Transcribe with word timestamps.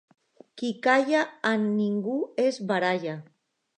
Qui 0.61 0.69
calla, 0.87 1.21
amb 1.49 1.69
ningú 1.75 2.17
es 2.47 2.59
baralla. 2.73 3.15